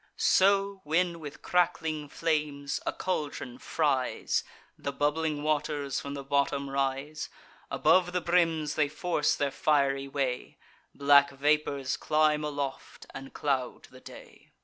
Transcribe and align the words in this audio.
So, 0.17 0.81
when 0.83 1.19
with 1.19 1.43
crackling 1.43 2.09
flames 2.09 2.79
a 2.87 2.91
caldron 2.91 3.59
fries, 3.59 4.43
The 4.75 4.91
bubbling 4.91 5.43
waters 5.43 5.99
from 5.99 6.15
the 6.15 6.23
bottom 6.23 6.71
rise: 6.71 7.29
Above 7.69 8.11
the 8.11 8.19
brims 8.19 8.73
they 8.73 8.89
force 8.89 9.35
their 9.35 9.51
fiery 9.51 10.07
way; 10.07 10.57
Black 10.95 11.29
vapours 11.29 11.97
climb 11.97 12.43
aloft, 12.43 13.05
and 13.13 13.31
cloud 13.35 13.89
the 13.91 14.01
day. 14.01 14.49